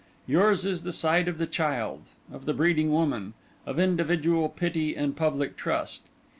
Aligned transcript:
Yours 0.25 0.65
is 0.65 0.81
the 0.81 0.91
side 0.91 1.27
of 1.27 1.37
the 1.37 1.45
child, 1.45 2.01
of 2.33 2.45
the 2.45 2.55
breeding 2.55 2.91
woman, 2.91 3.35
of 3.67 3.77
individual 3.77 4.49
pity 4.49 4.95
and 4.95 5.15
public 5.15 5.55
trust. 5.55 6.01